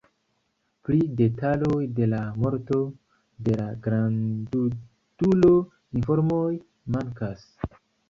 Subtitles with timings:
[0.87, 2.79] Pri detaloj de la morto
[3.51, 5.55] de la grandduko
[6.03, 6.45] informoj
[6.95, 7.51] mankas.